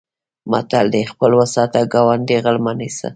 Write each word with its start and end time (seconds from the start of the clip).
متل 0.51 0.85
دی: 0.93 1.03
خپل 1.11 1.31
و 1.35 1.41
ساته 1.53 1.81
ګاونډی 1.93 2.37
غل 2.43 2.57
مه 2.65 2.73
نیسه. 2.79 3.09